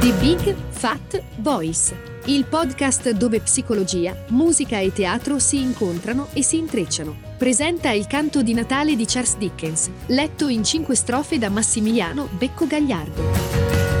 The 0.00 0.14
Big 0.14 0.56
Fat 0.70 1.22
Voice, 1.40 1.94
il 2.24 2.46
podcast 2.46 3.10
dove 3.10 3.40
psicologia, 3.40 4.16
musica 4.28 4.78
e 4.78 4.94
teatro 4.94 5.38
si 5.38 5.60
incontrano 5.60 6.28
e 6.32 6.42
si 6.42 6.56
intrecciano. 6.56 7.14
Presenta 7.36 7.90
il 7.90 8.06
canto 8.06 8.42
di 8.42 8.54
Natale 8.54 8.96
di 8.96 9.04
Charles 9.04 9.36
Dickens, 9.36 9.90
letto 10.06 10.48
in 10.48 10.64
cinque 10.64 10.94
strofe 10.94 11.36
da 11.36 11.50
Massimiliano 11.50 12.30
Becco 12.32 12.66
Gagliardo. 12.66 13.99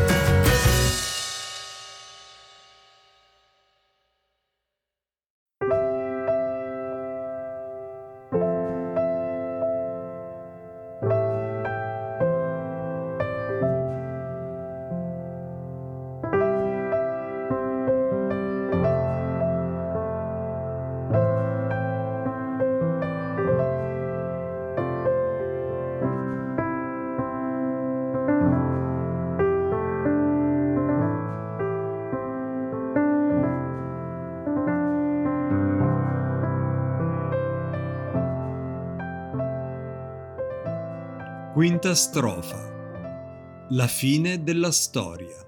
Quinta 41.60 41.94
strofa. 41.94 43.68
La 43.72 43.86
fine 43.86 44.42
della 44.42 44.72
storia. 44.72 45.46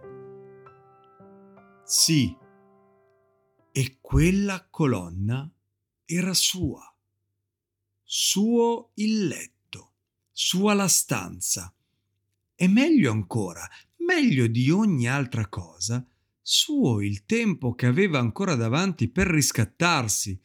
Sì, 1.87 2.37
e 3.73 3.97
quella 3.98 4.67
colonna 4.69 5.50
era 6.05 6.34
sua. 6.34 6.95
Suo 8.05 8.91
il 8.97 9.27
letto, 9.27 9.92
sua 10.31 10.75
la 10.75 10.87
stanza. 10.87 11.75
E 12.56 12.69
meglio 12.69 13.11
ancora, 13.11 13.67
meglio 14.05 14.48
di 14.48 14.70
ogni 14.70 15.09
altra 15.09 15.48
cosa, 15.48 16.06
suo 16.42 17.00
il 17.00 17.25
tempo 17.25 17.75
che 17.75 17.87
aveva 17.87 18.19
ancora 18.19 18.55
davanti 18.55 19.09
per 19.09 19.28
riscattarsi. 19.28 20.39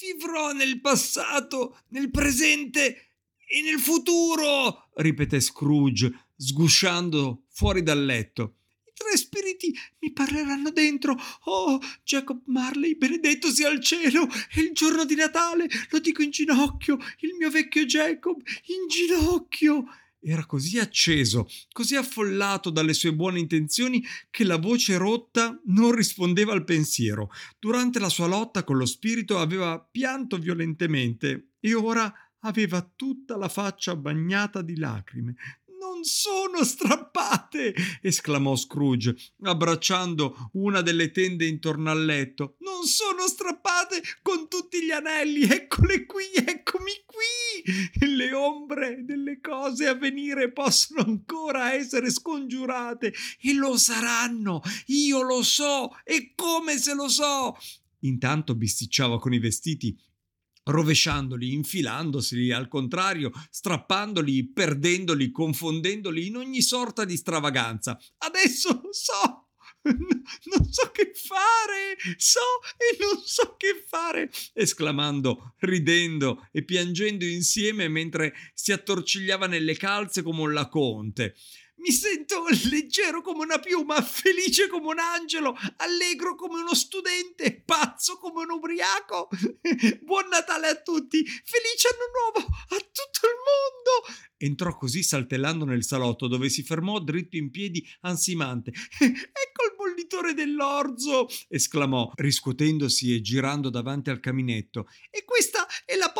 Vivrò 0.00 0.52
nel 0.52 0.80
passato, 0.80 1.80
nel 1.88 2.10
presente 2.10 3.09
e 3.52 3.62
nel 3.62 3.80
futuro, 3.80 4.90
ripeté 4.94 5.40
Scrooge, 5.40 6.26
sgusciando 6.36 7.46
fuori 7.50 7.82
dal 7.82 8.04
letto. 8.04 8.58
I 8.84 8.92
tre 8.94 9.16
spiriti 9.16 9.76
mi 9.98 10.12
parleranno 10.12 10.70
dentro. 10.70 11.18
Oh, 11.46 11.80
Jacob 12.04 12.42
Marley, 12.46 12.96
benedetto 12.96 13.50
sia 13.50 13.68
il 13.70 13.80
cielo! 13.80 14.28
È 14.48 14.60
il 14.60 14.70
giorno 14.72 15.04
di 15.04 15.16
Natale, 15.16 15.68
lo 15.90 15.98
dico 15.98 16.22
in 16.22 16.30
ginocchio, 16.30 16.96
il 17.20 17.34
mio 17.36 17.50
vecchio 17.50 17.84
Jacob, 17.86 18.40
in 18.66 18.86
ginocchio! 18.86 19.84
Era 20.22 20.46
così 20.46 20.78
acceso, 20.78 21.48
così 21.72 21.96
affollato 21.96 22.70
dalle 22.70 22.92
sue 22.92 23.12
buone 23.12 23.40
intenzioni 23.40 24.04
che 24.30 24.44
la 24.44 24.58
voce 24.58 24.96
rotta 24.96 25.60
non 25.64 25.90
rispondeva 25.90 26.52
al 26.52 26.62
pensiero. 26.62 27.32
Durante 27.58 27.98
la 27.98 28.10
sua 28.10 28.26
lotta 28.26 28.62
con 28.62 28.76
lo 28.76 28.86
spirito 28.86 29.38
aveva 29.38 29.80
pianto 29.80 30.38
violentemente 30.38 31.54
e 31.58 31.74
ora 31.74 32.14
aveva 32.40 32.88
tutta 32.94 33.36
la 33.36 33.48
faccia 33.48 33.96
bagnata 33.96 34.62
di 34.62 34.76
lacrime. 34.76 35.34
Non 35.80 36.04
sono 36.04 36.62
strappate! 36.62 37.74
esclamò 38.02 38.54
Scrooge, 38.54 39.16
abbracciando 39.42 40.50
una 40.52 40.82
delle 40.82 41.10
tende 41.10 41.46
intorno 41.46 41.90
al 41.90 42.04
letto. 42.04 42.56
Non 42.58 42.84
sono 42.84 43.26
strappate 43.26 44.02
con 44.20 44.48
tutti 44.48 44.84
gli 44.84 44.90
anelli! 44.90 45.42
Eccole 45.42 46.04
qui, 46.04 46.24
eccomi 46.34 46.92
qui! 47.06 48.08
Le 48.14 48.32
ombre 48.34 49.04
delle 49.04 49.40
cose 49.40 49.86
a 49.86 49.94
venire 49.94 50.52
possono 50.52 51.00
ancora 51.00 51.72
essere 51.72 52.10
scongiurate 52.10 53.14
e 53.40 53.54
lo 53.54 53.78
saranno! 53.78 54.60
Io 54.86 55.22
lo 55.22 55.42
so! 55.42 55.96
E 56.04 56.34
come 56.34 56.76
se 56.76 56.94
lo 56.94 57.08
so! 57.08 57.56
Intanto 58.00 58.54
bisticciava 58.54 59.18
con 59.18 59.32
i 59.32 59.38
vestiti 59.38 59.98
rovesciandoli, 60.64 61.52
infilandoseli, 61.52 62.52
al 62.52 62.68
contrario, 62.68 63.30
strappandoli, 63.50 64.52
perdendoli, 64.52 65.30
confondendoli 65.30 66.26
in 66.26 66.36
ogni 66.36 66.62
sorta 66.62 67.04
di 67.04 67.16
stravaganza. 67.16 67.98
Adesso 68.18 68.82
so! 68.90 69.44
Non 70.44 70.70
so 70.70 70.90
che 70.90 71.12
fare, 71.14 71.96
so 72.16 72.40
e 72.76 72.96
non 73.00 73.22
so 73.24 73.56
che 73.56 73.82
fare, 73.86 74.30
esclamando, 74.52 75.54
ridendo 75.60 76.48
e 76.52 76.64
piangendo 76.64 77.24
insieme 77.24 77.88
mentre 77.88 78.34
si 78.54 78.72
attorcigliava 78.72 79.46
nelle 79.46 79.76
calze 79.76 80.22
come 80.22 80.42
un 80.42 80.52
laconte. 80.52 81.34
Mi 81.80 81.92
sento 81.92 82.44
leggero 82.68 83.22
come 83.22 83.42
una 83.42 83.58
piuma, 83.58 84.02
felice 84.02 84.68
come 84.68 84.88
un 84.88 84.98
angelo, 84.98 85.56
allegro 85.76 86.34
come 86.34 86.60
uno 86.60 86.74
studente, 86.74 87.62
pazzo 87.64 88.18
come 88.18 88.42
un 88.42 88.50
ubriaco. 88.50 89.28
Buon 90.04 90.28
Natale 90.28 90.68
a 90.68 90.74
tutti, 90.76 91.24
felice 91.24 91.88
anno 91.88 92.04
nuovo 92.12 92.52
a 92.52 92.76
tutto 92.76 93.26
il 93.26 93.38
mondo. 93.48 94.20
Entrò 94.36 94.76
così 94.76 95.02
saltellando 95.02 95.64
nel 95.64 95.84
salotto 95.84 96.26
dove 96.26 96.50
si 96.50 96.62
fermò 96.62 96.98
dritto 96.98 97.36
in 97.36 97.50
piedi 97.50 97.86
ansimante. 98.00 98.72
Ecco 99.00 99.64
il 99.64 99.74
bollitore 99.76 100.34
dell'orzo! 100.34 101.28
esclamò, 101.48 102.10
riscuotendosi 102.14 103.14
e 103.14 103.20
girando 103.20 103.68
davanti 103.68 104.10
al 104.10 104.20
caminetto. 104.20 104.86
E 105.10 105.24
questa 105.24 105.59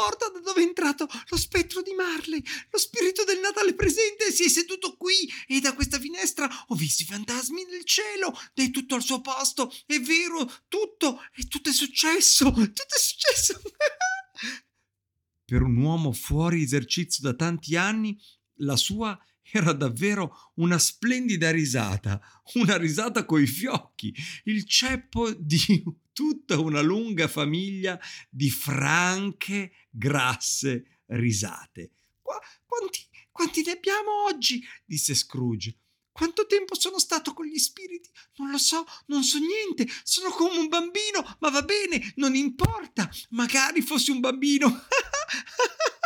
porta 0.00 0.30
da 0.30 0.40
dove 0.40 0.62
è 0.62 0.64
entrato 0.64 1.06
lo 1.28 1.36
spettro 1.36 1.82
di 1.82 1.92
Marley. 1.92 2.42
Lo 2.70 2.78
spirito 2.78 3.22
del 3.24 3.40
Natale 3.40 3.74
presente 3.74 4.32
si 4.32 4.44
è 4.44 4.48
seduto 4.48 4.96
qui 4.96 5.30
e 5.46 5.60
da 5.60 5.74
questa 5.74 5.98
finestra 5.98 6.48
ho 6.68 6.74
visto 6.74 7.02
i 7.02 7.06
fantasmi 7.06 7.64
nel 7.64 7.84
cielo. 7.84 8.32
È 8.54 8.70
tutto 8.70 8.94
al 8.94 9.02
suo 9.02 9.20
posto. 9.20 9.70
È 9.84 10.00
vero, 10.00 10.50
tutto. 10.68 11.20
E 11.34 11.46
tutto 11.48 11.68
è 11.68 11.72
successo. 11.72 12.50
Tutto 12.50 12.94
è 12.94 12.98
successo. 12.98 13.60
per 15.44 15.60
un 15.60 15.76
uomo 15.76 16.12
fuori 16.12 16.62
esercizio 16.62 17.22
da 17.22 17.34
tanti 17.34 17.76
anni, 17.76 18.18
la 18.60 18.76
sua 18.76 19.18
era 19.52 19.72
davvero 19.72 20.52
una 20.56 20.78
splendida 20.78 21.50
risata, 21.50 22.20
una 22.54 22.76
risata 22.76 23.24
coi 23.24 23.46
fiocchi, 23.46 24.14
il 24.44 24.64
ceppo 24.66 25.30
di 25.32 25.82
tutta 26.12 26.58
una 26.58 26.80
lunga 26.80 27.28
famiglia 27.28 27.98
di 28.28 28.50
franche, 28.50 29.72
grasse 29.90 31.02
risate. 31.06 31.90
Qua, 32.20 32.38
quanti, 32.64 33.00
quanti 33.30 33.62
ne 33.62 33.72
abbiamo 33.72 34.24
oggi? 34.24 34.62
disse 34.84 35.14
Scrooge. 35.14 35.76
Quanto 36.12 36.44
tempo 36.46 36.78
sono 36.78 36.98
stato 36.98 37.32
con 37.32 37.46
gli 37.46 37.56
spiriti? 37.56 38.10
Non 38.36 38.50
lo 38.50 38.58
so, 38.58 38.84
non 39.06 39.22
so 39.22 39.38
niente, 39.38 39.90
sono 40.02 40.28
come 40.30 40.58
un 40.58 40.68
bambino, 40.68 41.36
ma 41.38 41.48
va 41.50 41.62
bene, 41.62 42.12
non 42.16 42.34
importa, 42.34 43.08
magari 43.30 43.80
fossi 43.80 44.10
un 44.10 44.20
bambino. 44.20 44.68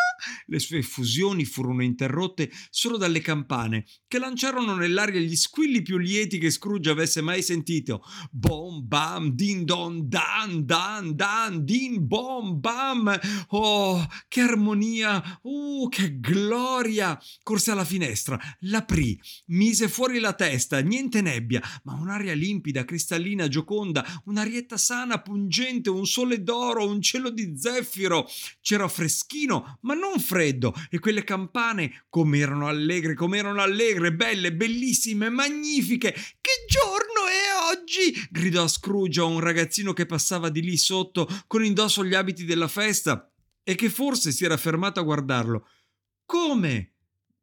Le 0.47 0.59
sue 0.59 0.79
effusioni 0.79 1.45
furono 1.45 1.83
interrotte 1.83 2.51
solo 2.71 2.97
dalle 2.97 3.21
campane, 3.21 3.85
che 4.07 4.19
lanciarono 4.19 4.75
nell'aria 4.75 5.21
gli 5.21 5.37
squilli 5.37 5.83
più 5.83 5.99
lieti 5.99 6.39
che 6.39 6.51
Scrooge 6.51 6.91
avesse 6.91 7.21
mai 7.21 7.43
sentito. 7.43 8.03
Bom, 8.31 8.87
bam, 8.87 9.31
din 9.31 9.65
don, 9.65 10.09
dan, 10.09 10.65
dan, 10.65 11.15
dan, 11.15 11.65
din, 11.65 12.07
bom, 12.07 12.61
bam. 12.61 13.19
Oh, 13.49 14.07
che 14.29 14.41
armonia! 14.41 15.41
Uh, 15.43 15.89
che 15.89 16.19
gloria! 16.21 17.21
Corse 17.43 17.71
alla 17.71 17.85
finestra, 17.85 18.39
l'aprì, 18.61 19.19
mise 19.47 19.89
fuori 19.89 20.19
la 20.19 20.33
testa, 20.33 20.81
niente 20.81 21.21
nebbia, 21.21 21.63
ma 21.85 21.95
un'aria 21.95 22.35
limpida, 22.35 22.85
cristallina, 22.85 23.49
gioconda, 23.49 24.05
un'arietta 24.25 24.77
sana, 24.77 25.21
pungente, 25.21 25.91
un 25.91 26.07
sole 26.07 26.43
d'oro, 26.43 26.89
un 26.89 27.01
cielo 27.01 27.31
di 27.31 27.55
zeffiro. 27.57 28.27
C'era 28.61 28.89
freschino, 28.89 29.79
ma 29.83 29.95
non 29.95 30.14
freddo, 30.19 30.75
e 30.91 30.99
quelle 30.99 31.25
campane 31.25 32.05
come 32.09 32.39
erano 32.39 32.69
allegre, 32.69 33.15
come 33.15 33.39
erano 33.39 33.61
allegre, 33.61 34.13
belle, 34.13 34.53
bellissime, 34.53 35.29
magnifiche. 35.29 36.13
Che 36.13 36.65
giorno 36.69 37.27
è 37.27 37.73
oggi? 37.73 38.13
gridò 38.31 38.67
Scrooge 38.67 39.21
a 39.21 39.25
un 39.25 39.41
ragazzino 39.41 39.93
che 39.93 40.07
passava 40.07 40.49
di 40.49 40.63
lì 40.63 40.77
sotto 40.77 41.29
con 41.47 41.65
indosso 41.65 42.05
gli 42.05 42.15
abiti 42.15 42.45
della 42.45 42.69
festa 42.69 43.31
e 43.63 43.75
che 43.75 43.89
forse 43.89 44.33
si 44.33 44.45
era 44.45 44.57
fermato 44.57 45.01
a 45.01 45.05
guardarlo. 45.05 45.69
Come? 46.25 46.91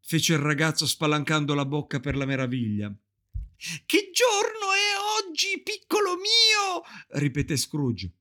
fece 0.04 0.34
il 0.34 0.40
ragazzo 0.40 0.86
spalancando 0.86 1.54
la 1.54 1.66
bocca 1.66 2.00
per 2.00 2.18
la 2.18 2.26
meraviglia. 2.26 2.94
Che 3.86 4.12
giorno 4.12 4.74
è 4.74 5.30
oggi, 5.30 5.62
piccolo 5.62 6.16
mio? 6.16 6.84
ripeté 7.20 7.56
Scrooge. 7.56 8.12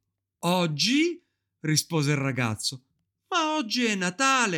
Oggi? 0.41 1.23
rispose 1.61 2.13
il 2.13 2.19
ragazzo. 2.19 2.85
Oggi 3.61 3.85
è 3.85 3.95
Natale. 3.95 4.57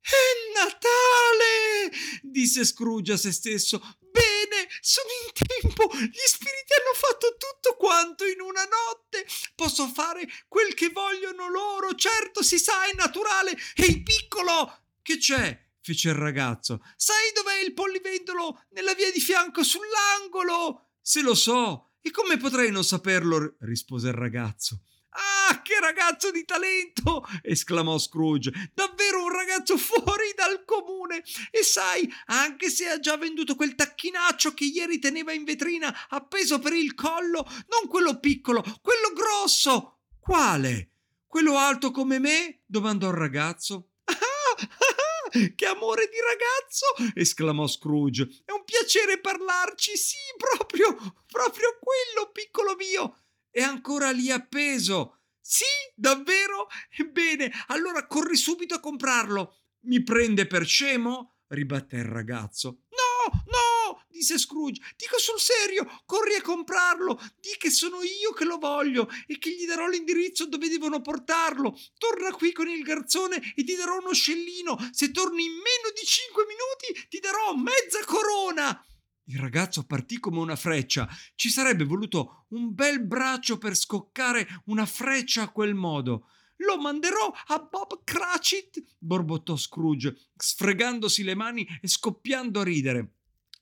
È 0.00 0.54
Natale! 0.54 1.90
disse 2.22 2.64
Scrooge 2.64 3.14
a 3.14 3.16
se 3.16 3.32
stesso. 3.32 3.80
Bene, 3.98 4.68
sono 4.80 5.08
in 5.26 5.32
tempo! 5.32 5.88
Gli 5.96 6.24
spiriti 6.24 6.74
hanno 6.78 6.94
fatto 6.94 7.36
tutto 7.36 7.76
quanto 7.76 8.24
in 8.24 8.40
una 8.40 8.62
notte! 8.62 9.26
Posso 9.56 9.88
fare 9.88 10.28
quel 10.46 10.74
che 10.74 10.90
vogliono 10.90 11.50
loro, 11.50 11.96
certo, 11.96 12.44
si 12.44 12.60
sa, 12.60 12.84
è 12.84 12.94
naturale! 12.94 13.58
Ehi, 13.74 14.04
piccolo! 14.04 14.84
Che 15.02 15.18
c'è? 15.18 15.60
fece 15.82 16.10
il 16.10 16.14
ragazzo. 16.14 16.84
Sai 16.96 17.32
dov'è 17.34 17.58
il 17.64 17.74
pollivendolo? 17.74 18.64
Nella 18.70 18.94
via 18.94 19.10
di 19.10 19.18
fianco, 19.18 19.64
sull'angolo! 19.64 20.92
Se 21.02 21.20
lo 21.20 21.34
so! 21.34 21.94
E 22.00 22.12
come 22.12 22.36
potrei 22.36 22.70
non 22.70 22.84
saperlo? 22.84 23.56
rispose 23.62 24.06
il 24.06 24.14
ragazzo. 24.14 24.82
Ah, 25.16 25.62
che 25.62 25.78
ragazzo 25.78 26.30
di 26.30 26.44
talento! 26.44 27.24
esclamò 27.42 27.98
Scrooge. 27.98 28.70
Davvero 28.74 29.22
un 29.22 29.30
ragazzo 29.30 29.76
fuori 29.78 30.32
dal 30.34 30.64
comune! 30.64 31.22
E 31.50 31.62
sai, 31.62 32.12
anche 32.26 32.68
se 32.68 32.88
ha 32.88 32.98
già 32.98 33.16
venduto 33.16 33.54
quel 33.54 33.74
tacchinaccio 33.74 34.54
che 34.54 34.64
ieri 34.64 34.98
teneva 34.98 35.32
in 35.32 35.44
vetrina 35.44 35.94
appeso 36.08 36.58
per 36.58 36.72
il 36.72 36.94
collo, 36.94 37.46
non 37.68 37.88
quello 37.88 38.18
piccolo, 38.18 38.62
quello 38.82 39.12
grosso! 39.14 39.98
Quale? 40.18 40.90
Quello 41.26 41.58
alto 41.58 41.90
come 41.90 42.18
me? 42.18 42.62
domandò 42.66 43.08
il 43.08 43.16
ragazzo. 43.16 43.90
Che 45.54 45.66
amore 45.66 46.08
di 46.08 46.16
ragazzo! 46.20 47.12
esclamò 47.14 47.66
Scrooge. 47.66 48.42
È 48.44 48.52
un 48.52 48.62
piacere 48.64 49.18
parlarci, 49.18 49.96
sì, 49.96 50.16
proprio, 50.36 50.94
proprio 51.26 51.76
quello, 51.80 52.30
piccolo 52.30 52.76
mio. 52.76 53.23
È 53.54 53.62
ancora 53.62 54.10
lì 54.10 54.32
appeso. 54.32 55.20
Sì, 55.40 55.62
davvero? 55.94 56.66
Ebbene, 56.90 57.52
allora 57.68 58.04
corri 58.08 58.34
subito 58.34 58.74
a 58.74 58.80
comprarlo. 58.80 59.58
Mi 59.82 60.02
prende 60.02 60.48
per 60.48 60.66
scemo? 60.66 61.36
ribatté 61.46 61.98
il 61.98 62.04
ragazzo. 62.04 62.80
No, 62.88 63.44
no, 63.46 64.02
disse 64.08 64.38
Scrooge. 64.38 64.82
Dico 64.96 65.18
sul 65.18 65.38
serio, 65.38 66.02
corri 66.04 66.34
a 66.34 66.42
comprarlo. 66.42 67.14
Di 67.38 67.54
che 67.56 67.70
sono 67.70 68.02
io 68.02 68.32
che 68.32 68.44
lo 68.44 68.58
voglio 68.58 69.08
e 69.28 69.38
che 69.38 69.50
gli 69.50 69.66
darò 69.66 69.86
l'indirizzo 69.86 70.46
dove 70.46 70.68
devono 70.68 71.00
portarlo. 71.00 71.78
Torna 71.96 72.32
qui 72.32 72.50
con 72.50 72.66
il 72.66 72.82
garzone 72.82 73.54
e 73.54 73.62
ti 73.62 73.76
darò 73.76 73.98
uno 73.98 74.12
scellino. 74.12 74.76
Se 74.90 75.12
torni 75.12 75.44
in 75.44 75.52
meno 75.52 75.94
di 75.94 76.04
cinque 76.04 76.44
minuti, 76.44 77.06
ti 77.08 77.20
darò 77.20 77.54
mezza 77.54 78.04
corona. 78.04 78.84
Il 79.26 79.38
ragazzo 79.38 79.86
partì 79.86 80.18
come 80.18 80.38
una 80.38 80.56
freccia. 80.56 81.08
Ci 81.34 81.48
sarebbe 81.48 81.84
voluto 81.84 82.46
un 82.48 82.74
bel 82.74 83.04
braccio 83.04 83.56
per 83.56 83.74
scoccare 83.74 84.46
una 84.66 84.84
freccia 84.84 85.42
a 85.42 85.50
quel 85.50 85.74
modo. 85.74 86.28
Lo 86.58 86.78
manderò 86.78 87.32
a 87.46 87.58
Bob 87.58 88.02
Cratchit, 88.04 88.82
borbottò 88.98 89.56
Scrooge, 89.56 90.14
sfregandosi 90.36 91.22
le 91.22 91.34
mani 91.34 91.66
e 91.80 91.88
scoppiando 91.88 92.60
a 92.60 92.64
ridere 92.64 93.12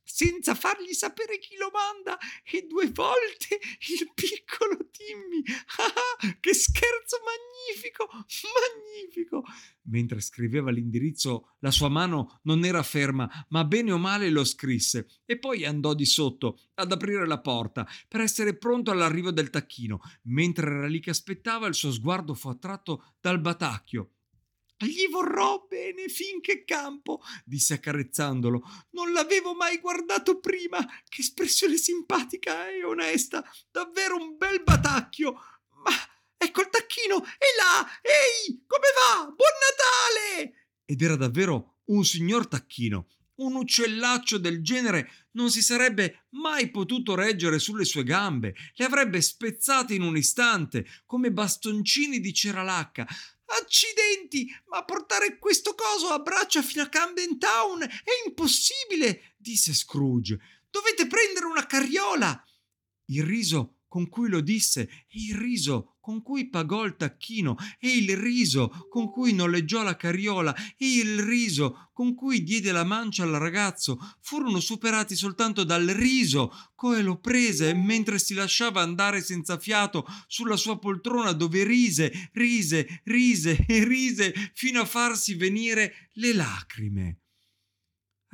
senza 0.05 0.55
fargli 0.55 0.93
sapere 0.93 1.39
chi 1.39 1.57
lo 1.57 1.71
manda 1.73 2.19
e 2.45 2.67
due 2.69 2.91
volte 2.91 3.59
il 3.89 4.11
piccolo 4.15 4.89
Timmy. 4.91 5.43
Ah, 5.79 6.37
che 6.41 6.55
scherzo 6.55 7.19
magnifico, 7.25 8.09
magnifico. 8.11 9.43
Mentre 9.85 10.21
scriveva 10.21 10.71
l'indirizzo, 10.71 11.55
la 11.61 11.71
sua 11.71 11.89
mano 11.89 12.41
non 12.45 12.65
era 12.65 12.83
ferma, 12.83 13.29
ma 13.49 13.65
bene 13.65 13.93
o 13.93 13.99
male 13.99 14.31
lo 14.31 14.45
scrisse 14.45 15.09
e 15.25 15.39
poi 15.39 15.65
andò 15.65 15.95
di 15.95 16.05
sotto 16.05 16.59
ad 16.75 16.93
aprire 16.93 17.27
la 17.27 17.41
porta 17.41 17.87
per 18.09 18.21
essere 18.21 18.57
pronto 18.57 18.91
all'arrivo 18.91 19.31
del 19.31 19.51
tacchino. 19.51 20.01
Mentre 20.25 20.67
era 20.67 20.87
lì 20.87 21.01
che 21.01 21.11
aspettava, 21.11 21.67
il 21.67 21.75
suo 21.75 21.93
sguardo 21.93 22.35
fu 22.35 22.49
attratto 22.49 23.15
dal 23.21 23.41
batacchio 23.41 24.11
gli 24.87 25.09
vorrò 25.09 25.67
bene 25.69 26.09
finché 26.09 26.65
campo, 26.65 27.23
disse 27.45 27.75
accarezzandolo. 27.75 28.63
Non 28.91 29.13
l'avevo 29.13 29.55
mai 29.55 29.79
guardato 29.79 30.39
prima. 30.41 30.85
Che 31.09 31.21
espressione 31.21 31.77
simpatica 31.77 32.69
e 32.69 32.85
onesta. 32.85 33.45
Davvero 33.71 34.17
un 34.17 34.37
bel 34.37 34.63
batacchio. 34.63 35.33
Ma 35.85 35.93
ecco 36.37 36.61
il 36.61 36.69
tacchino. 36.69 37.23
È 37.23 37.47
là. 37.57 37.87
Ehi, 38.01 38.65
come 38.67 38.87
va? 38.95 39.25
Buon 39.25 39.53
Natale! 40.37 40.69
Ed 40.85 41.01
era 41.01 41.17
davvero 41.17 41.81
un 41.87 42.05
signor 42.05 42.47
tacchino. 42.47 43.07
Un 43.35 43.55
uccellaccio 43.55 44.39
del 44.39 44.63
genere 44.63 45.11
non 45.33 45.51
si 45.51 45.63
sarebbe 45.63 46.27
mai 46.31 46.71
potuto 46.71 47.15
reggere 47.15 47.59
sulle 47.59 47.85
sue 47.85 48.05
gambe, 48.05 48.55
le 48.75 48.85
avrebbe 48.85 49.21
spezzate 49.21 49.95
in 49.95 50.03
un 50.03 50.17
istante, 50.17 50.87
come 51.07 51.33
bastoncini 51.33 52.21
di 52.21 52.33
ceralacca. 52.33 53.07
Accidenti, 53.61 54.49
ma 54.67 54.85
portare 54.85 55.39
questo 55.39 55.75
coso 55.75 56.09
a 56.09 56.19
braccia 56.19 56.63
fino 56.63 56.83
a 56.83 56.89
Camden 56.89 57.39
Town 57.39 57.83
è 57.83 58.27
impossibile, 58.27 59.35
disse 59.37 59.75
Scrooge. 59.75 60.39
Dovete 60.71 61.07
prendere 61.07 61.47
una 61.47 61.67
carriola. 61.67 62.43
Il 63.07 63.25
riso 63.25 63.82
con 63.93 64.09
cui 64.09 64.31
lo 64.31 64.41
disse, 64.41 64.89
e 65.07 65.27
il 65.29 65.35
riso 65.35 65.97
con 66.01 66.23
cui 66.23 66.49
pagò 66.49 66.87
il 66.87 66.97
tacchino, 66.97 67.59
e 67.79 67.95
il 67.95 68.17
riso 68.17 68.87
con 68.89 69.11
cui 69.11 69.35
noleggiò 69.35 69.83
la 69.83 69.97
carriola, 69.97 70.57
e 70.79 70.97
il 70.97 71.23
riso 71.23 71.91
con 71.93 72.15
cui 72.15 72.43
diede 72.43 72.73
la 72.73 72.85
mancia 72.85 73.25
al 73.25 73.33
ragazzo, 73.33 73.99
furono 74.23 74.61
superati 74.61 75.15
soltanto 75.15 75.63
dal 75.63 75.85
riso 75.89 76.71
come 76.75 77.03
lo 77.03 77.19
prese 77.19 77.75
mentre 77.75 78.19
si 78.19 78.33
lasciava 78.33 78.81
andare 78.81 79.21
senza 79.21 79.59
fiato 79.59 80.07
sulla 80.27 80.57
sua 80.57 80.79
poltrona 80.79 81.33
dove 81.33 81.63
rise, 81.63 82.31
rise, 82.33 83.03
rise 83.05 83.59
e 83.69 83.85
rise 83.85 84.33
fino 84.55 84.81
a 84.81 84.87
farsi 84.87 85.35
venire 85.35 86.09
le 86.15 86.33
lacrime. 86.33 87.22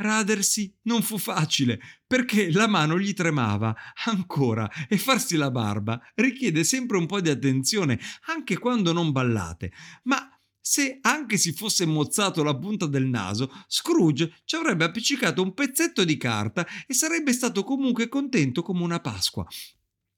Radersi 0.01 0.73
non 0.83 1.03
fu 1.03 1.19
facile, 1.19 1.81
perché 2.07 2.53
la 2.53 2.69
mano 2.69 2.99
gli 2.99 3.15
tremava 3.15 3.75
ancora 4.07 4.71
e 4.89 4.97
farsi 4.97 5.37
la 5.37 5.51
barba 5.51 6.01
richiede 6.15 6.63
sempre 6.63 6.99
un 6.99 7.07
po' 7.07 7.21
di 7.21 7.31
attenzione, 7.31 7.99
anche 8.27 8.59
quando 8.59 8.93
non 8.93 9.11
ballate. 9.11 9.73
Ma 10.05 10.31
se 10.61 10.99
anche 11.01 11.37
si 11.37 11.53
fosse 11.53 11.85
mozzato 11.85 12.45
la 12.45 12.57
punta 12.57 12.87
del 12.87 13.07
naso, 13.07 13.51
Scrooge 13.67 14.41
ci 14.45 14.55
avrebbe 14.55 14.85
appiccicato 14.85 15.43
un 15.43 15.53
pezzetto 15.53 16.05
di 16.05 16.17
carta 16.17 16.67
e 16.87 16.95
sarebbe 16.95 17.33
stato 17.33 17.65
comunque 17.65 18.09
contento 18.09 18.63
come 18.63 18.83
una 18.83 19.01
Pasqua. 19.01 19.47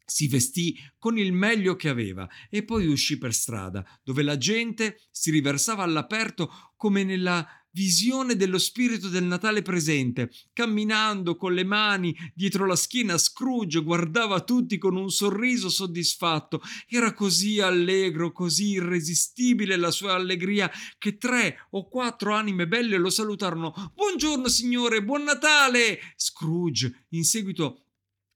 Si 0.05 0.27
vestì 0.27 0.77
con 0.99 1.17
il 1.17 1.33
meglio 1.33 1.77
che 1.77 1.89
aveva 1.89 2.29
e 2.51 2.65
poi 2.65 2.87
uscì 2.87 3.17
per 3.17 3.33
strada, 3.33 3.87
dove 4.03 4.23
la 4.23 4.37
gente 4.37 5.01
si 5.11 5.31
riversava 5.31 5.85
all'aperto 5.85 6.73
come 6.77 7.05
nella 7.05 7.47
visione 7.73 8.37
dello 8.37 8.59
spirito 8.59 9.09
del 9.09 9.25
Natale 9.25 9.63
presente. 9.63 10.31
Camminando 10.53 11.37
con 11.37 11.55
le 11.55 11.65
mani 11.65 12.17
dietro 12.35 12.67
la 12.67 12.77
schiena, 12.77 13.19
Scrooge 13.19 13.81
guardava 13.81 14.41
tutti 14.41 14.79
con 14.79 14.97
un 14.97 15.11
sorriso 15.11 15.69
soddisfatto. 15.69 16.61
Era 16.89 17.13
così 17.13 17.61
allegro, 17.61 18.33
così 18.33 18.71
irresistibile 18.71 19.77
la 19.77 19.91
sua 19.91 20.15
allegria, 20.15 20.71
che 20.99 21.17
tre 21.17 21.67
o 21.71 21.89
quattro 21.89 22.35
anime 22.35 22.67
belle 22.67 22.97
lo 22.97 23.11
salutarono. 23.11 23.93
Buongiorno, 23.95 24.49
signore, 24.49 25.03
buon 25.03 25.25
Natale! 25.25 25.99
Scrooge, 26.17 27.07
in 27.11 27.25
seguito 27.25 27.85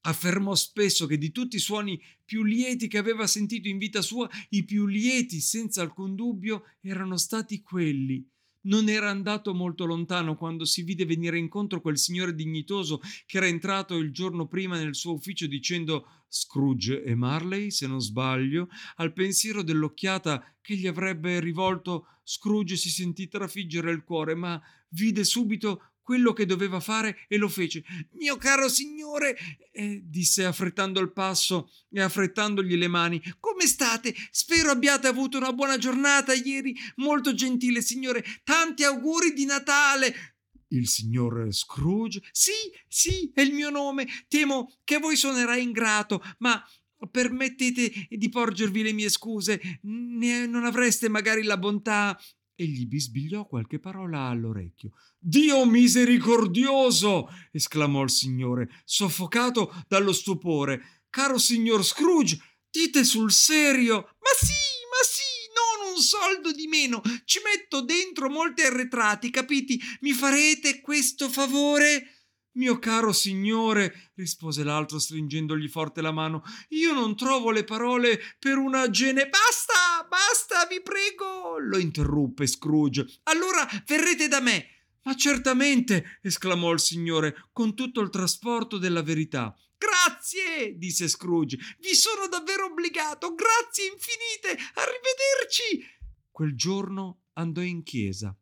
affermò 0.06 0.54
spesso 0.54 1.06
che 1.06 1.16
di 1.16 1.30
tutti 1.30 1.56
i 1.56 1.60
suoni 1.60 1.98
più 2.24 2.42
lieti 2.42 2.88
che 2.88 2.98
aveva 2.98 3.26
sentito 3.26 3.68
in 3.68 3.78
vita 3.78 4.02
sua, 4.02 4.28
i 4.50 4.64
più 4.64 4.86
lieti, 4.86 5.40
senza 5.40 5.80
alcun 5.80 6.14
dubbio, 6.14 6.64
erano 6.82 7.16
stati 7.16 7.62
quelli 7.62 8.26
non 8.64 8.88
era 8.88 9.10
andato 9.10 9.54
molto 9.54 9.84
lontano 9.84 10.36
quando 10.36 10.64
si 10.64 10.82
vide 10.82 11.04
venire 11.04 11.38
incontro 11.38 11.80
quel 11.80 11.98
signore 11.98 12.34
dignitoso 12.34 13.00
che 13.26 13.38
era 13.38 13.46
entrato 13.46 13.96
il 13.96 14.12
giorno 14.12 14.46
prima 14.46 14.78
nel 14.78 14.94
suo 14.94 15.14
ufficio 15.14 15.46
dicendo 15.46 16.24
Scrooge 16.28 17.02
e 17.02 17.14
Marley, 17.14 17.70
se 17.70 17.86
non 17.86 18.00
sbaglio, 18.00 18.68
al 18.96 19.12
pensiero 19.12 19.62
dell'occhiata 19.62 20.56
che 20.60 20.76
gli 20.76 20.86
avrebbe 20.86 21.38
rivolto, 21.40 22.06
Scrooge 22.24 22.76
si 22.76 22.90
sentì 22.90 23.28
trafiggere 23.28 23.92
il 23.92 24.02
cuore, 24.02 24.34
ma 24.34 24.60
vide 24.88 25.24
subito 25.24 25.93
quello 26.04 26.32
che 26.32 26.46
doveva 26.46 26.78
fare 26.78 27.24
e 27.26 27.36
lo 27.38 27.48
fece. 27.48 27.82
Mio 28.12 28.36
caro 28.36 28.68
signore, 28.68 29.36
eh, 29.72 30.02
disse 30.04 30.44
affrettando 30.44 31.00
il 31.00 31.12
passo 31.12 31.70
e 31.90 32.00
affrettandogli 32.00 32.76
le 32.76 32.88
mani, 32.88 33.20
come 33.40 33.66
state? 33.66 34.14
Spero 34.30 34.70
abbiate 34.70 35.08
avuto 35.08 35.38
una 35.38 35.52
buona 35.52 35.78
giornata 35.78 36.34
ieri. 36.34 36.76
Molto 36.96 37.34
gentile 37.34 37.80
signore, 37.80 38.22
tanti 38.44 38.84
auguri 38.84 39.32
di 39.32 39.46
Natale. 39.46 40.36
Il 40.68 40.88
signor 40.88 41.52
Scrooge? 41.52 42.20
Sì, 42.30 42.52
sì, 42.86 43.30
è 43.34 43.40
il 43.40 43.54
mio 43.54 43.70
nome. 43.70 44.06
Temo 44.28 44.76
che 44.84 44.98
voi 44.98 45.16
suonerà 45.16 45.56
ingrato, 45.56 46.22
ma 46.38 46.62
permettete 47.10 48.08
di 48.10 48.28
porgervi 48.28 48.82
le 48.82 48.92
mie 48.92 49.08
scuse. 49.08 49.80
Ne 49.82 50.46
non 50.46 50.64
avreste 50.64 51.08
magari 51.08 51.42
la 51.42 51.56
bontà 51.56 52.18
e 52.56 52.64
gli 52.66 52.86
bisbigliò 52.86 53.46
qualche 53.46 53.78
parola 53.78 54.26
all'orecchio. 54.28 54.92
Dio 55.18 55.64
misericordioso! 55.66 57.28
esclamò 57.52 58.02
il 58.02 58.10
signore, 58.10 58.82
soffocato 58.84 59.74
dallo 59.88 60.12
stupore. 60.12 61.04
Caro 61.10 61.38
signor 61.38 61.84
Scrooge, 61.84 62.38
dite 62.70 63.04
sul 63.04 63.32
serio. 63.32 63.94
Ma 63.96 64.30
sì, 64.38 64.52
ma 64.90 65.02
sì, 65.04 65.22
non 65.54 65.94
un 65.94 66.00
soldo 66.00 66.52
di 66.52 66.66
meno. 66.66 67.02
Ci 67.24 67.40
metto 67.44 67.82
dentro 67.82 68.28
molti 68.28 68.62
arretrati, 68.62 69.30
capiti? 69.30 69.80
Mi 70.00 70.12
farete 70.12 70.80
questo 70.80 71.28
favore? 71.28 72.23
Mio 72.56 72.78
caro 72.78 73.12
signore, 73.12 74.10
rispose 74.14 74.62
l'altro 74.62 75.00
stringendogli 75.00 75.68
forte 75.68 76.00
la 76.00 76.12
mano, 76.12 76.44
io 76.68 76.92
non 76.92 77.16
trovo 77.16 77.50
le 77.50 77.64
parole 77.64 78.20
per 78.38 78.58
una 78.58 78.88
gene. 78.90 79.28
Basta, 79.28 80.06
basta, 80.08 80.64
vi 80.66 80.80
prego, 80.80 81.58
lo 81.58 81.78
interruppe 81.78 82.46
Scrooge. 82.46 83.06
Allora 83.24 83.68
verrete 83.86 84.28
da 84.28 84.40
me. 84.40 84.68
Ma 85.02 85.16
certamente, 85.16 86.18
esclamò 86.22 86.72
il 86.72 86.78
signore, 86.78 87.34
con 87.52 87.74
tutto 87.74 88.00
il 88.00 88.08
trasporto 88.08 88.78
della 88.78 89.02
verità. 89.02 89.54
Grazie, 89.76 90.78
disse 90.78 91.08
Scrooge, 91.08 91.58
vi 91.80 91.94
sono 91.94 92.28
davvero 92.28 92.66
obbligato. 92.66 93.34
Grazie 93.34 93.86
infinite. 93.86 94.62
Arrivederci. 94.74 95.84
Quel 96.30 96.54
giorno 96.54 97.24
andò 97.32 97.60
in 97.60 97.82
chiesa 97.82 98.34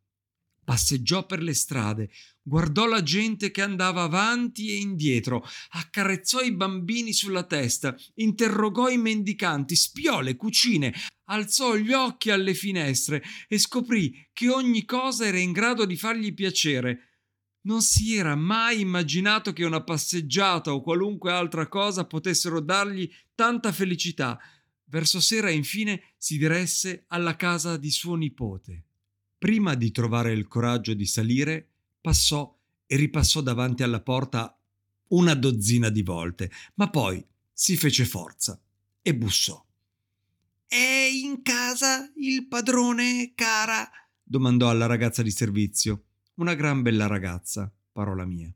Passeggiò 0.64 1.26
per 1.26 1.42
le 1.42 1.54
strade, 1.54 2.08
guardò 2.42 2.86
la 2.86 3.02
gente 3.02 3.50
che 3.50 3.62
andava 3.62 4.02
avanti 4.02 4.70
e 4.70 4.76
indietro, 4.76 5.46
accarezzò 5.70 6.40
i 6.40 6.52
bambini 6.52 7.12
sulla 7.12 7.44
testa, 7.44 7.96
interrogò 8.14 8.88
i 8.88 8.98
mendicanti, 8.98 9.76
spiò 9.76 10.20
le 10.20 10.36
cucine, 10.36 10.92
alzò 11.26 11.76
gli 11.76 11.92
occhi 11.92 12.30
alle 12.30 12.54
finestre 12.54 13.22
e 13.48 13.58
scoprì 13.58 14.28
che 14.32 14.48
ogni 14.48 14.84
cosa 14.84 15.26
era 15.26 15.38
in 15.38 15.52
grado 15.52 15.84
di 15.84 15.96
fargli 15.96 16.34
piacere. 16.34 17.08
Non 17.62 17.80
si 17.80 18.16
era 18.16 18.34
mai 18.34 18.80
immaginato 18.80 19.52
che 19.52 19.64
una 19.64 19.84
passeggiata 19.84 20.74
o 20.74 20.82
qualunque 20.82 21.30
altra 21.30 21.68
cosa 21.68 22.04
potessero 22.04 22.60
dargli 22.60 23.08
tanta 23.36 23.70
felicità. 23.70 24.36
Verso 24.86 25.20
sera 25.20 25.48
infine 25.48 26.14
si 26.18 26.36
diresse 26.38 27.04
alla 27.06 27.36
casa 27.36 27.76
di 27.76 27.90
suo 27.90 28.16
nipote. 28.16 28.86
Prima 29.38 29.74
di 29.74 29.92
trovare 29.92 30.32
il 30.32 30.48
coraggio 30.48 30.92
di 30.92 31.06
salire, 31.06 31.71
passò 32.02 32.54
e 32.84 32.96
ripassò 32.96 33.40
davanti 33.40 33.82
alla 33.82 34.02
porta 34.02 34.54
una 35.08 35.32
dozzina 35.32 35.88
di 35.88 36.02
volte, 36.02 36.50
ma 36.74 36.90
poi 36.90 37.24
si 37.50 37.78
fece 37.78 38.04
forza 38.04 38.60
e 39.00 39.14
bussò. 39.14 39.64
È 40.66 40.76
in 40.76 41.40
casa 41.42 42.12
il 42.16 42.46
padrone, 42.46 43.32
cara? 43.34 43.90
domandò 44.32 44.70
alla 44.70 44.86
ragazza 44.86 45.22
di 45.22 45.30
servizio. 45.30 46.04
Una 46.36 46.54
gran 46.54 46.80
bella 46.80 47.06
ragazza, 47.06 47.70
parola 47.92 48.24
mia. 48.24 48.50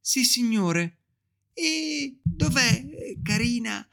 Sì, 0.00 0.24
signore. 0.24 1.00
E 1.52 2.18
dov'è, 2.22 3.18
carina? 3.22 3.86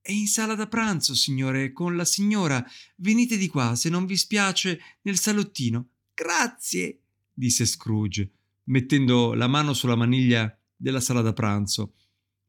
È 0.00 0.10
in 0.10 0.26
sala 0.26 0.56
da 0.56 0.66
pranzo, 0.66 1.14
signore, 1.14 1.72
con 1.72 1.94
la 1.94 2.04
signora. 2.04 2.64
Venite 2.96 3.36
di 3.36 3.46
qua, 3.46 3.76
se 3.76 3.88
non 3.88 4.06
vi 4.06 4.16
spiace, 4.16 4.80
nel 5.02 5.18
salottino. 5.18 5.90
Grazie, 6.12 6.99
disse 7.40 7.64
Scrooge, 7.64 8.30
mettendo 8.64 9.32
la 9.32 9.48
mano 9.48 9.72
sulla 9.72 9.96
maniglia 9.96 10.54
della 10.76 11.00
sala 11.00 11.22
da 11.22 11.32
pranzo. 11.32 11.94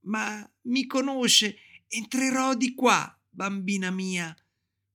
Ma 0.01 0.47
mi 0.63 0.85
conosce. 0.85 1.55
Entrerò 1.87 2.55
di 2.55 2.75
qua, 2.75 3.17
bambina 3.29 3.89
mia. 3.89 4.35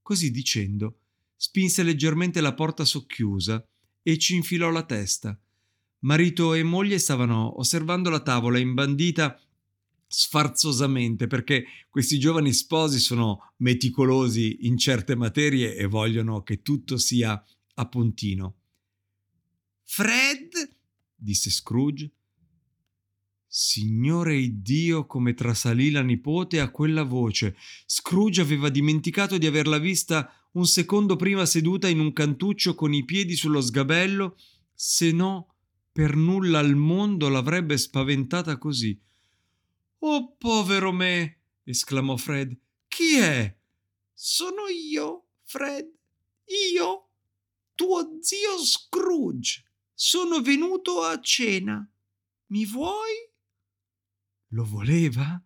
Così 0.03 0.31
dicendo, 0.31 1.01
spinse 1.35 1.83
leggermente 1.83 2.41
la 2.41 2.55
porta 2.55 2.85
socchiusa 2.85 3.67
e 4.03 4.19
ci 4.19 4.35
infilò 4.35 4.71
la 4.71 4.85
testa. 4.85 5.39
Marito 6.01 6.55
e 6.55 6.63
moglie 6.63 6.99
stavano 6.99 7.59
osservando 7.59 8.11
la 8.11 8.21
tavola 8.21 8.59
imbandita 8.59 9.41
sfarzosamente 10.07 11.27
perché 11.27 11.65
questi 11.91 12.19
giovani 12.19 12.53
sposi 12.53 12.99
sono 12.99 13.53
meticolosi 13.57 14.67
in 14.67 14.77
certe 14.79 15.17
materie 15.17 15.75
e 15.75 15.87
vogliono 15.87 16.43
che 16.43 16.63
tutto 16.63 16.97
sia 16.99 17.43
a 17.75 17.89
puntino. 17.89 18.55
Fred, 19.89 20.51
disse 21.15 21.49
Scrooge. 21.49 22.11
Signore 23.47 24.37
Iddio, 24.37 25.07
come 25.07 25.33
trasalì 25.33 25.91
la 25.91 26.03
nipote 26.03 26.61
a 26.61 26.71
quella 26.71 27.05
voce. 27.05 27.57
Scrooge 27.87 28.43
aveva 28.43 28.69
dimenticato 28.69 29.39
di 29.39 29.47
averla 29.47 29.79
vista 29.79 30.31
un 30.53 30.67
secondo 30.67 31.17
prima 31.17 31.47
seduta 31.47 31.89
in 31.89 32.01
un 32.01 32.13
cantuccio 32.13 32.75
con 32.75 32.93
i 32.93 33.05
piedi 33.05 33.37
sullo 33.37 33.61
sgabello, 33.61 34.37
se 34.75 35.13
no 35.13 35.55
per 35.93 36.17
nulla 36.17 36.59
al 36.59 36.75
mondo 36.75 37.29
l'avrebbe 37.29 37.79
spaventata 37.79 38.59
così. 38.59 39.01
Oh, 40.01 40.35
povero 40.37 40.93
me! 40.93 41.39
esclamò 41.65 42.17
Fred. 42.17 42.55
Chi 42.89 43.17
è? 43.17 43.57
Sono 44.13 44.67
io, 44.69 45.29
Fred. 45.45 45.91
Io, 46.75 47.09
tuo 47.75 48.19
zio 48.21 48.59
Scrooge. 48.63 49.66
Sono 49.99 50.43
venuto 50.43 51.01
a 51.01 51.19
cena. 51.23 51.91
Mi 52.49 52.67
vuoi? 52.67 53.15
Lo 54.49 54.63
voleva? 54.67 55.43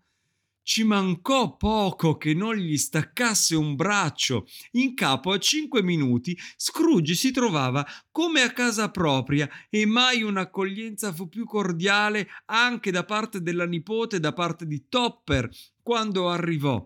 Ci 0.60 0.82
mancò 0.82 1.56
poco 1.56 2.16
che 2.16 2.34
non 2.34 2.56
gli 2.56 2.76
staccasse 2.76 3.54
un 3.54 3.76
braccio. 3.76 4.48
In 4.72 4.94
capo 4.96 5.30
a 5.30 5.38
cinque 5.38 5.84
minuti 5.84 6.36
Scrooge 6.56 7.14
si 7.14 7.30
trovava 7.30 7.86
come 8.10 8.42
a 8.42 8.52
casa 8.52 8.90
propria 8.90 9.48
e 9.68 9.86
mai 9.86 10.22
un'accoglienza 10.22 11.12
fu 11.12 11.28
più 11.28 11.44
cordiale 11.44 12.26
anche 12.46 12.90
da 12.90 13.04
parte 13.04 13.42
della 13.42 13.66
nipote 13.66 14.16
e 14.16 14.20
da 14.20 14.32
parte 14.32 14.66
di 14.66 14.88
Topper 14.88 15.48
quando 15.80 16.28
arrivò 16.28 16.84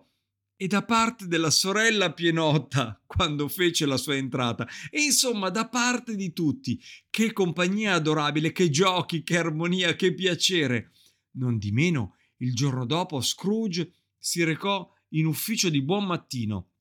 e 0.57 0.67
da 0.67 0.83
parte 0.83 1.27
della 1.27 1.49
sorella 1.49 2.13
Pienotta 2.13 3.01
quando 3.05 3.47
fece 3.47 3.85
la 3.85 3.97
sua 3.97 4.15
entrata 4.15 4.67
e 4.89 5.03
insomma 5.03 5.49
da 5.49 5.67
parte 5.67 6.15
di 6.15 6.33
tutti. 6.33 6.81
Che 7.09 7.33
compagnia 7.33 7.93
adorabile, 7.93 8.51
che 8.51 8.69
giochi, 8.69 9.23
che 9.23 9.37
armonia, 9.37 9.95
che 9.95 10.13
piacere. 10.13 10.91
Non 11.37 11.57
di 11.57 11.71
meno 11.71 12.15
il 12.37 12.53
giorno 12.53 12.85
dopo 12.85 13.21
Scrooge 13.21 13.91
si 14.17 14.43
recò 14.43 14.89
in 15.09 15.25
ufficio 15.25 15.69
di 15.69 15.81
buon 15.81 16.05
mattino, 16.05 16.71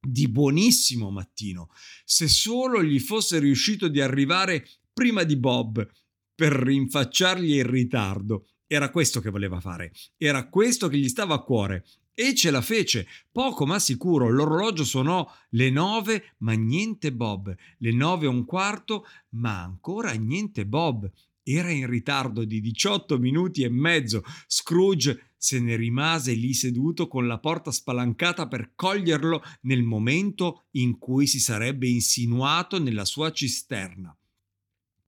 di 0.00 0.28
buonissimo 0.28 1.10
mattino, 1.10 1.70
se 2.04 2.28
solo 2.28 2.82
gli 2.82 2.98
fosse 2.98 3.38
riuscito 3.38 3.88
di 3.88 4.00
arrivare 4.00 4.68
prima 4.92 5.24
di 5.24 5.36
Bob 5.36 5.88
per 6.34 6.52
rinfacciargli 6.52 7.54
il 7.54 7.64
ritardo. 7.64 8.46
Era 8.66 8.90
questo 8.90 9.20
che 9.20 9.30
voleva 9.30 9.60
fare, 9.60 9.92
era 10.16 10.48
questo 10.48 10.88
che 10.88 10.96
gli 10.96 11.08
stava 11.08 11.34
a 11.34 11.42
cuore. 11.42 11.84
E 12.14 12.34
ce 12.34 12.50
la 12.50 12.60
fece, 12.60 13.06
poco 13.30 13.64
ma 13.66 13.78
sicuro. 13.78 14.28
L'orologio 14.28 14.84
suonò 14.84 15.26
le 15.50 15.70
nove, 15.70 16.34
ma 16.38 16.52
niente 16.52 17.12
Bob. 17.12 17.54
Le 17.78 17.92
nove 17.92 18.26
e 18.26 18.28
un 18.28 18.44
quarto, 18.44 19.06
ma 19.30 19.62
ancora 19.62 20.12
niente 20.12 20.66
Bob. 20.66 21.10
Era 21.42 21.70
in 21.70 21.88
ritardo 21.88 22.44
di 22.44 22.60
18 22.60 23.18
minuti 23.18 23.62
e 23.62 23.70
mezzo. 23.70 24.22
Scrooge 24.46 25.30
se 25.36 25.58
ne 25.58 25.74
rimase 25.74 26.34
lì 26.34 26.52
seduto 26.52 27.08
con 27.08 27.26
la 27.26 27.38
porta 27.38 27.70
spalancata 27.70 28.46
per 28.46 28.72
coglierlo 28.74 29.42
nel 29.62 29.82
momento 29.82 30.64
in 30.72 30.98
cui 30.98 31.26
si 31.26 31.40
sarebbe 31.40 31.88
insinuato 31.88 32.78
nella 32.78 33.06
sua 33.06 33.32
cisterna. 33.32 34.14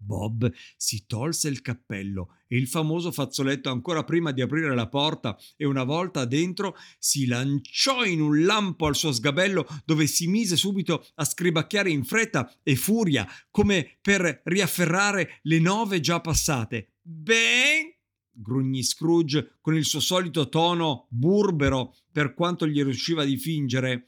Bob 0.03 0.51
si 0.77 1.05
tolse 1.07 1.49
il 1.49 1.63
cappello 1.63 2.37
e 2.49 2.57
il 2.57 2.69
famoso 2.69 3.13
fazzoletto 3.13 3.71
ancora 3.71 4.05
prima 4.05 4.33
di 4.33 4.43
aprire 4.43 4.75
la 4.75 4.89
porta 4.89 5.39
e 5.57 5.65
una 5.65 5.85
volta 5.85 6.25
dentro 6.25 6.77
si 6.99 7.27
lanciò 7.27 8.05
in 8.05 8.21
un 8.21 8.45
lampo 8.45 8.87
al 8.87 8.97
suo 8.97 9.13
sgabello 9.13 9.67
dove 9.85 10.07
si 10.07 10.27
mise 10.27 10.57
subito 10.57 11.07
a 11.15 11.25
scribacchiare 11.25 11.91
in 11.91 12.05
fretta 12.05 12.53
e 12.63 12.77
furia 12.77 13.27
come 13.51 13.99
per 14.01 14.43
riafferrare 14.45 15.41
le 15.43 15.61
nove 15.61 16.01
già 16.01 16.21
passate. 16.21 16.95
Ben 17.01 17.93
grugnì 18.33 18.83
Scrooge 18.83 19.59
con 19.61 19.77
il 19.77 19.85
suo 19.85 20.01
solito 20.01 20.49
tono 20.49 21.07
burbero 21.11 21.95
per 22.11 22.35
quanto 22.35 22.67
gli 22.67 22.83
riusciva 22.83 23.25
di 23.25 23.37
fingere. 23.37 24.07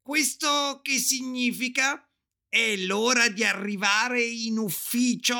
Questo 0.00 0.80
che 0.82 0.98
significa? 0.98 2.06
È 2.54 2.76
l'ora 2.76 3.30
di 3.30 3.44
arrivare 3.44 4.22
in 4.22 4.58
ufficio? 4.58 5.36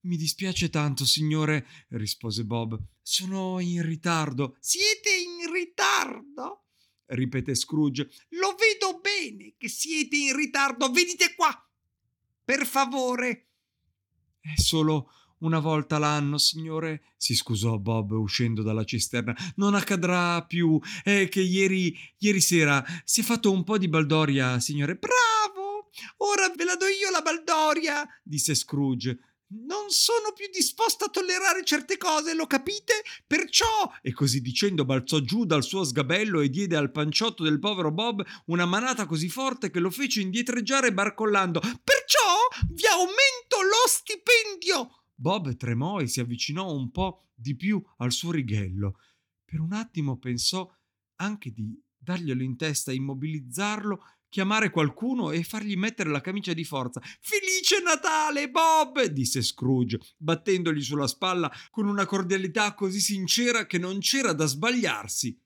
Mi 0.00 0.18
dispiace 0.18 0.68
tanto, 0.68 1.06
signore, 1.06 1.66
rispose 1.92 2.44
Bob. 2.44 2.78
Sono 3.00 3.58
in 3.60 3.80
ritardo. 3.80 4.58
Siete 4.60 5.08
in 5.08 5.50
ritardo? 5.50 6.64
ripeté 7.06 7.54
Scrooge. 7.54 8.10
Lo 8.32 8.54
vedo 8.58 9.00
bene 9.00 9.54
che 9.56 9.70
siete 9.70 10.16
in 10.16 10.36
ritardo. 10.36 10.90
Venite 10.90 11.34
qua. 11.34 11.50
Per 12.44 12.66
favore. 12.66 13.52
È 14.38 14.52
solo 14.56 15.10
una 15.38 15.60
volta 15.60 15.96
l'anno, 15.96 16.36
signore, 16.36 17.04
si 17.16 17.34
scusò 17.34 17.78
Bob 17.78 18.10
uscendo 18.10 18.60
dalla 18.60 18.84
cisterna. 18.84 19.34
Non 19.54 19.74
accadrà 19.74 20.44
più. 20.44 20.78
È 21.02 21.26
che 21.30 21.40
ieri, 21.40 21.96
ieri 22.18 22.42
sera 22.42 22.84
si 23.04 23.22
è 23.22 23.24
fatto 23.24 23.50
un 23.50 23.64
po' 23.64 23.78
di 23.78 23.88
baldoria, 23.88 24.60
signore. 24.60 24.96
Bravo! 24.96 25.57
Ora 26.18 26.48
ve 26.54 26.64
la 26.64 26.76
do 26.76 26.86
io 26.86 27.10
la 27.10 27.22
baldoria, 27.22 28.06
disse 28.22 28.54
Scrooge. 28.54 29.18
Non 29.50 29.88
sono 29.88 30.32
più 30.34 30.46
disposto 30.52 31.06
a 31.06 31.08
tollerare 31.08 31.64
certe 31.64 31.96
cose, 31.96 32.34
lo 32.34 32.46
capite? 32.46 33.02
Perciò. 33.26 33.90
E 34.02 34.12
così 34.12 34.42
dicendo 34.42 34.84
balzò 34.84 35.20
giù 35.20 35.46
dal 35.46 35.62
suo 35.62 35.84
sgabello 35.84 36.40
e 36.40 36.50
diede 36.50 36.76
al 36.76 36.90
panciotto 36.90 37.44
del 37.44 37.58
povero 37.58 37.90
Bob 37.90 38.22
una 38.46 38.66
manata 38.66 39.06
così 39.06 39.30
forte 39.30 39.70
che 39.70 39.80
lo 39.80 39.88
fece 39.90 40.20
indietreggiare 40.20 40.92
barcollando. 40.92 41.60
Perciò 41.60 42.48
vi 42.68 42.84
aumento 42.86 43.62
lo 43.62 43.88
stipendio. 43.88 45.04
Bob 45.14 45.56
tremò 45.56 46.00
e 46.00 46.08
si 46.08 46.20
avvicinò 46.20 46.70
un 46.70 46.90
po' 46.90 47.28
di 47.34 47.56
più 47.56 47.82
al 47.98 48.12
suo 48.12 48.32
righello. 48.32 48.98
Per 49.46 49.60
un 49.60 49.72
attimo 49.72 50.18
pensò 50.18 50.70
anche 51.16 51.52
di 51.52 51.74
darglielo 51.96 52.42
in 52.42 52.56
testa, 52.56 52.92
immobilizzarlo, 52.92 54.02
chiamare 54.28 54.70
qualcuno 54.70 55.30
e 55.30 55.42
fargli 55.42 55.76
mettere 55.76 56.10
la 56.10 56.20
camicia 56.20 56.52
di 56.52 56.64
forza. 56.64 57.00
Felice 57.20 57.80
Natale, 57.82 58.50
Bob! 58.50 59.02
disse 59.04 59.42
Scrooge, 59.42 59.98
battendogli 60.16 60.82
sulla 60.82 61.06
spalla 61.06 61.50
con 61.70 61.86
una 61.86 62.06
cordialità 62.06 62.74
così 62.74 63.00
sincera 63.00 63.66
che 63.66 63.78
non 63.78 63.98
c'era 63.98 64.32
da 64.32 64.46
sbagliarsi 64.46 65.38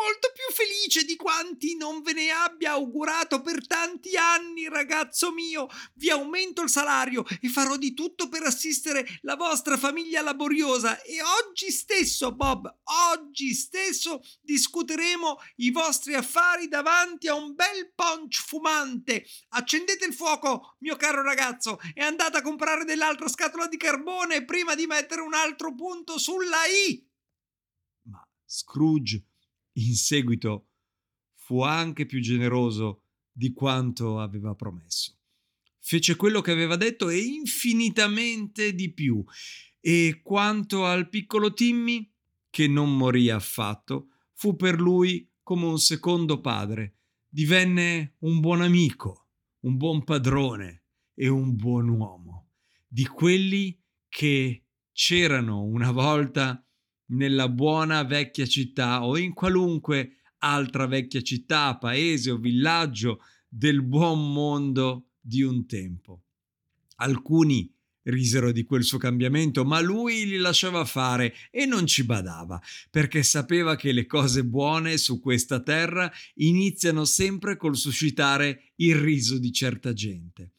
molto 0.00 0.32
più 0.32 0.54
felice 0.54 1.04
di 1.04 1.16
quanti 1.16 1.76
non 1.76 2.00
ve 2.00 2.14
ne 2.14 2.30
abbia 2.30 2.72
augurato 2.72 3.42
per 3.42 3.66
tanti 3.66 4.16
anni, 4.16 4.68
ragazzo 4.68 5.30
mio. 5.32 5.68
Vi 5.94 6.10
aumento 6.10 6.62
il 6.62 6.70
salario 6.70 7.24
e 7.40 7.48
farò 7.48 7.76
di 7.76 7.92
tutto 7.92 8.28
per 8.28 8.42
assistere 8.42 9.06
la 9.22 9.36
vostra 9.36 9.76
famiglia 9.76 10.22
laboriosa 10.22 11.00
e 11.02 11.18
oggi 11.22 11.70
stesso, 11.70 12.34
Bob, 12.34 12.74
oggi 13.12 13.52
stesso 13.52 14.22
discuteremo 14.40 15.38
i 15.56 15.70
vostri 15.70 16.14
affari 16.14 16.68
davanti 16.68 17.28
a 17.28 17.34
un 17.34 17.54
bel 17.54 17.92
punch 17.94 18.42
fumante. 18.42 19.24
Accendete 19.50 20.06
il 20.06 20.14
fuoco, 20.14 20.76
mio 20.78 20.96
caro 20.96 21.22
ragazzo, 21.22 21.78
e 21.94 22.02
andate 22.02 22.38
a 22.38 22.42
comprare 22.42 22.84
dell'altra 22.84 23.28
scatola 23.28 23.66
di 23.66 23.76
carbone 23.76 24.44
prima 24.44 24.74
di 24.74 24.86
mettere 24.86 25.20
un 25.20 25.34
altro 25.34 25.74
punto 25.74 26.18
sulla 26.18 26.64
I. 26.66 27.06
Ma 28.04 28.26
Scrooge 28.44 29.29
in 29.72 29.94
seguito 29.94 30.68
fu 31.34 31.62
anche 31.62 32.06
più 32.06 32.20
generoso 32.20 33.04
di 33.32 33.52
quanto 33.52 34.20
aveva 34.20 34.54
promesso. 34.54 35.18
Fece 35.78 36.14
quello 36.14 36.40
che 36.40 36.52
aveva 36.52 36.76
detto 36.76 37.08
e 37.08 37.18
infinitamente 37.18 38.74
di 38.74 38.92
più. 38.92 39.24
E 39.80 40.20
quanto 40.22 40.84
al 40.84 41.08
piccolo 41.08 41.52
Timmy, 41.52 42.12
che 42.50 42.68
non 42.68 42.96
morì 42.96 43.30
affatto, 43.30 44.08
fu 44.34 44.56
per 44.56 44.78
lui 44.80 45.28
come 45.42 45.66
un 45.66 45.78
secondo 45.78 46.40
padre. 46.40 46.98
Divenne 47.28 48.16
un 48.20 48.40
buon 48.40 48.60
amico, 48.60 49.28
un 49.60 49.76
buon 49.76 50.04
padrone 50.04 50.84
e 51.14 51.28
un 51.28 51.54
buon 51.54 51.88
uomo, 51.88 52.50
di 52.86 53.06
quelli 53.06 53.80
che 54.08 54.66
c'erano 54.92 55.62
una 55.62 55.92
volta 55.92 56.64
nella 57.10 57.48
buona 57.48 58.02
vecchia 58.04 58.46
città 58.46 59.04
o 59.04 59.16
in 59.16 59.32
qualunque 59.32 60.16
altra 60.38 60.86
vecchia 60.86 61.22
città, 61.22 61.76
paese 61.76 62.30
o 62.30 62.36
villaggio 62.36 63.20
del 63.48 63.82
buon 63.82 64.32
mondo 64.32 65.08
di 65.20 65.42
un 65.42 65.66
tempo. 65.66 66.22
Alcuni 66.96 67.72
risero 68.04 68.50
di 68.52 68.64
quel 68.64 68.82
suo 68.82 68.98
cambiamento, 68.98 69.64
ma 69.64 69.80
lui 69.80 70.26
li 70.26 70.36
lasciava 70.36 70.84
fare 70.84 71.34
e 71.50 71.66
non 71.66 71.86
ci 71.86 72.04
badava, 72.04 72.60
perché 72.90 73.22
sapeva 73.22 73.76
che 73.76 73.92
le 73.92 74.06
cose 74.06 74.44
buone 74.44 74.96
su 74.96 75.20
questa 75.20 75.60
terra 75.60 76.10
iniziano 76.36 77.04
sempre 77.04 77.56
col 77.56 77.76
suscitare 77.76 78.72
il 78.76 78.96
riso 78.96 79.38
di 79.38 79.52
certa 79.52 79.92
gente. 79.92 80.52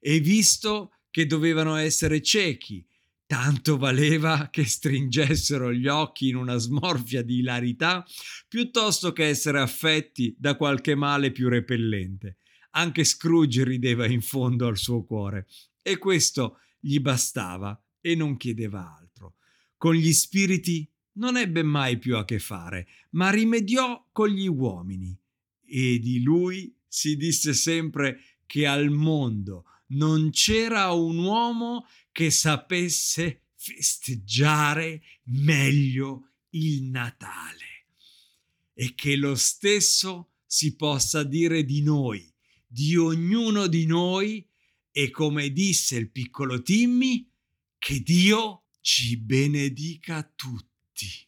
E 0.00 0.20
visto 0.20 0.92
che 1.10 1.26
dovevano 1.26 1.76
essere 1.76 2.22
ciechi 2.22 2.84
Tanto 3.28 3.76
valeva 3.76 4.48
che 4.50 4.64
stringessero 4.64 5.70
gli 5.70 5.86
occhi 5.86 6.28
in 6.28 6.36
una 6.36 6.56
smorfia 6.56 7.20
di 7.20 7.40
ilarità 7.40 8.02
piuttosto 8.48 9.12
che 9.12 9.26
essere 9.26 9.60
affetti 9.60 10.34
da 10.38 10.56
qualche 10.56 10.94
male 10.94 11.30
più 11.30 11.50
repellente. 11.50 12.38
Anche 12.70 13.04
Scrooge 13.04 13.64
rideva 13.64 14.06
in 14.06 14.22
fondo 14.22 14.66
al 14.66 14.78
suo 14.78 15.04
cuore 15.04 15.46
e 15.82 15.98
questo 15.98 16.60
gli 16.80 17.00
bastava 17.00 17.78
e 18.00 18.14
non 18.14 18.38
chiedeva 18.38 18.96
altro. 18.98 19.34
Con 19.76 19.92
gli 19.92 20.12
spiriti 20.14 20.90
non 21.18 21.36
ebbe 21.36 21.62
mai 21.62 21.98
più 21.98 22.16
a 22.16 22.24
che 22.24 22.38
fare, 22.38 22.88
ma 23.10 23.28
rimediò 23.28 24.06
con 24.10 24.30
gli 24.30 24.48
uomini 24.48 25.14
e 25.66 25.98
di 25.98 26.22
lui 26.22 26.74
si 26.88 27.14
disse 27.18 27.52
sempre 27.52 28.22
che 28.46 28.66
al 28.66 28.88
mondo 28.88 29.64
non 29.88 30.30
c'era 30.30 30.92
un 30.92 31.18
uomo 31.18 31.86
che 32.18 32.32
sapesse 32.32 33.42
festeggiare 33.54 35.02
meglio 35.26 36.30
il 36.50 36.82
Natale 36.82 37.86
e 38.74 38.96
che 38.96 39.14
lo 39.14 39.36
stesso 39.36 40.32
si 40.44 40.74
possa 40.74 41.22
dire 41.22 41.62
di 41.62 41.80
noi, 41.80 42.28
di 42.66 42.96
ognuno 42.96 43.68
di 43.68 43.86
noi 43.86 44.44
e 44.90 45.10
come 45.10 45.52
disse 45.52 45.94
il 45.94 46.10
piccolo 46.10 46.60
Timmy, 46.60 47.24
che 47.78 48.00
Dio 48.00 48.64
ci 48.80 49.16
benedica 49.16 50.28
tutti. 50.34 51.27